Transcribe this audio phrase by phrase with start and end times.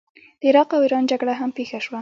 [0.39, 1.89] د عراق او ایران جګړه هم پیښه شوه.